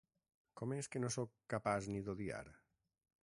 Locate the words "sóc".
1.17-1.35